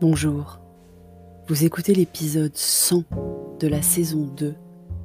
[0.00, 0.60] Bonjour,
[1.46, 3.04] vous écoutez l'épisode 100
[3.60, 4.54] de la saison 2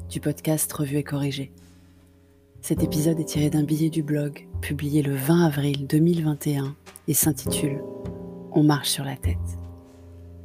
[0.10, 1.52] du podcast Revue et Corrigé.
[2.62, 6.78] Cet épisode est tiré d'un billet du blog publié le 20 avril 2021
[7.10, 7.84] et s'intitule
[8.54, 9.36] On marche sur la tête.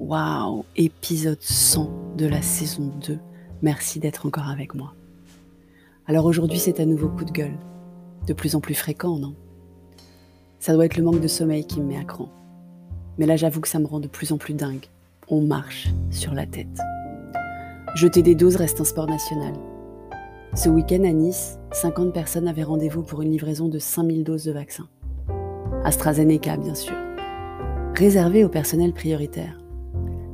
[0.00, 3.20] Waouh, épisode 100 de la saison 2.
[3.62, 4.94] Merci d'être encore avec moi.
[6.08, 7.56] Alors aujourd'hui, c'est un nouveau coup de gueule.
[8.26, 9.36] De plus en plus fréquent, non?
[10.58, 12.28] Ça doit être le manque de sommeil qui me met à cran.
[13.18, 14.86] Mais là, j'avoue que ça me rend de plus en plus dingue.
[15.28, 16.80] On marche sur la tête.
[17.94, 19.52] Jeter des doses reste un sport national.
[20.54, 24.52] Ce week-end à Nice, 50 personnes avaient rendez-vous pour une livraison de 5000 doses de
[24.52, 24.88] vaccins.
[25.84, 26.96] AstraZeneca, bien sûr.
[27.94, 29.60] Réservé au personnel prioritaire,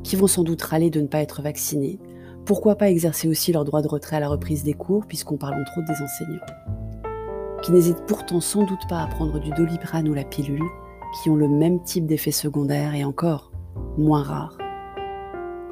[0.02, 1.98] qui vont sans doute râler de ne pas être vaccinés.
[2.44, 5.60] Pourquoi pas exercer aussi leur droit de retrait à la reprise des cours, puisqu'on parle
[5.60, 6.46] entre autres des enseignants
[7.62, 10.62] Qui n'hésitent pourtant sans doute pas à prendre du doliprane ou la pilule,
[11.22, 13.52] qui ont le même type d'effet secondaire et encore
[13.96, 14.58] moins rares.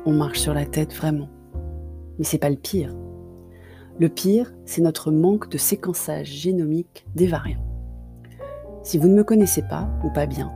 [0.06, 1.28] On marche sur la tête vraiment.
[2.18, 2.94] Mais c'est pas le pire.
[3.98, 7.64] Le pire, c'est notre manque de séquençage génomique des variants.
[8.82, 10.52] Si vous ne me connaissez pas, ou pas bien,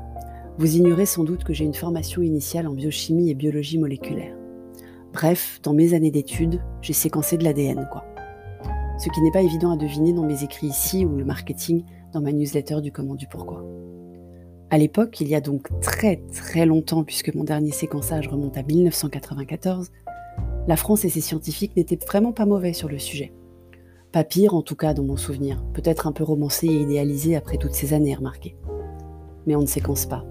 [0.59, 4.37] vous ignorez sans doute que j'ai une formation initiale en biochimie et biologie moléculaire.
[5.13, 8.05] Bref, dans mes années d'études, j'ai séquencé de l'ADN, quoi.
[8.99, 12.21] Ce qui n'est pas évident à deviner dans mes écrits ici ou le marketing dans
[12.21, 13.65] ma newsletter du comment du pourquoi.
[14.71, 18.63] À l'époque, il y a donc très très longtemps, puisque mon dernier séquençage remonte à
[18.63, 19.91] 1994,
[20.67, 23.33] la France et ses scientifiques n'étaient vraiment pas mauvais sur le sujet.
[24.13, 27.57] Pas pire en tout cas dans mon souvenir, peut-être un peu romancé et idéalisé après
[27.57, 28.57] toutes ces années remarquées.
[29.47, 30.27] Mais on ne séquence pas.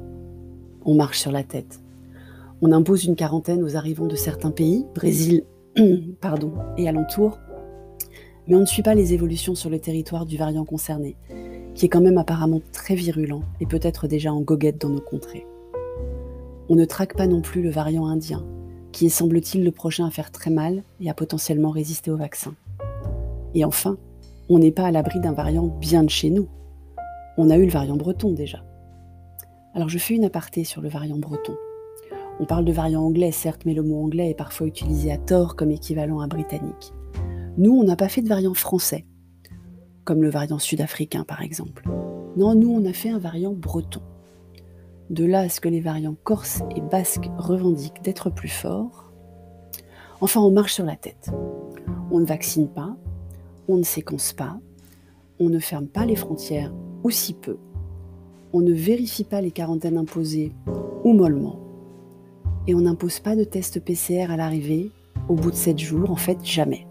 [0.86, 1.80] On marche sur la tête.
[2.62, 5.46] On impose une quarantaine aux arrivants de certains pays, Brésil
[6.22, 7.40] pardon, et alentours,
[8.48, 11.18] mais on ne suit pas les évolutions sur le territoire du variant concerné,
[11.78, 15.46] qui est quand même apparemment très virulent et peut-être déjà en goguette dans nos contrées.
[16.70, 18.44] On ne traque pas non plus le variant indien,
[18.92, 22.56] qui est semble-t-il le prochain à faire très mal et à potentiellement résister au vaccin.
[23.54, 23.98] Et enfin,
[24.50, 26.48] on n'est pas à l'abri d'un variant bien de chez nous.
[27.38, 28.64] On a eu le variant breton déjà.
[29.76, 31.56] Alors je fais une aparté sur le variant breton.
[32.40, 35.56] On parle de variant anglais, certes, mais le mot anglais est parfois utilisé à tort
[35.56, 36.92] comme équivalent à britannique.
[37.58, 39.06] Nous, on n'a pas fait de variant français,
[40.08, 41.84] comme le variant sud-africain par exemple.
[42.38, 44.00] Non, nous on a fait un variant breton.
[45.10, 49.12] De là à ce que les variants corses et basques revendiquent d'être plus forts.
[50.22, 51.30] Enfin, on marche sur la tête.
[52.10, 52.96] On ne vaccine pas,
[53.68, 54.58] on ne séquence pas,
[55.42, 57.58] on ne ferme pas les frontières, ou si peu.
[58.54, 60.54] On ne vérifie pas les quarantaines imposées,
[61.04, 61.60] ou mollement.
[62.66, 64.90] Et on n'impose pas de test PCR à l'arrivée,
[65.28, 66.87] au bout de 7 jours, en fait jamais.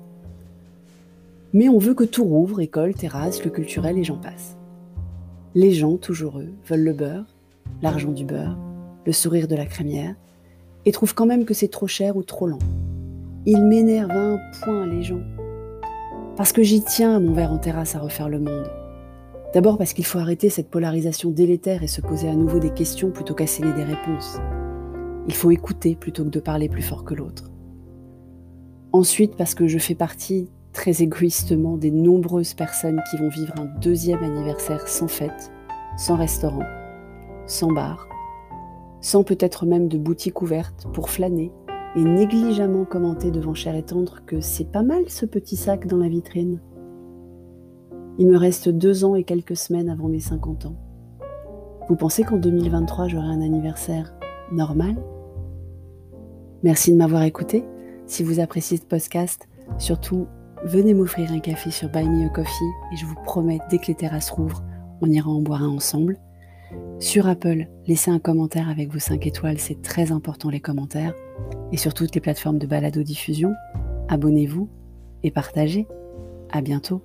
[1.56, 4.58] Mais on veut que tout rouvre, école, terrasse, le culturel et j'en passe.
[5.54, 7.24] Les gens, toujours eux, veulent le beurre,
[7.80, 8.58] l'argent du beurre,
[9.06, 10.16] le sourire de la crémière,
[10.84, 12.58] et trouvent quand même que c'est trop cher ou trop lent.
[13.46, 15.22] Ils m'énervent à un point, les gens.
[16.36, 18.70] Parce que j'y tiens, mon verre en terrasse, à refaire le monde.
[19.54, 23.10] D'abord parce qu'il faut arrêter cette polarisation délétère et se poser à nouveau des questions
[23.10, 24.36] plutôt qu'à sceller des réponses.
[25.26, 27.50] Il faut écouter plutôt que de parler plus fort que l'autre.
[28.92, 33.64] Ensuite parce que je fais partie très égoïstement des nombreuses personnes qui vont vivre un
[33.80, 35.50] deuxième anniversaire sans fête,
[35.96, 36.66] sans restaurant,
[37.46, 38.06] sans bar,
[39.00, 41.50] sans peut-être même de boutique ouverte pour flâner
[41.96, 45.96] et négligemment commenter devant Cher et Tendre que c'est pas mal ce petit sac dans
[45.96, 46.60] la vitrine.
[48.18, 50.76] Il me reste deux ans et quelques semaines avant mes 50 ans.
[51.88, 54.14] Vous pensez qu'en 2023 j'aurai un anniversaire
[54.52, 54.96] normal?
[56.62, 57.64] Merci de m'avoir écouté.
[58.04, 59.48] Si vous appréciez ce podcast,
[59.78, 60.26] surtout
[60.66, 63.86] venez m'offrir un café sur Buy Me a Coffee et je vous promets, dès que
[63.86, 64.64] les terrasses rouvrent,
[65.00, 66.18] on ira en boire un ensemble.
[66.98, 71.14] Sur Apple, laissez un commentaire avec vos 5 étoiles, c'est très important les commentaires.
[71.70, 73.54] Et sur toutes les plateformes de balado-diffusion,
[74.08, 74.68] abonnez-vous
[75.22, 75.86] et partagez.
[76.50, 77.02] À bientôt.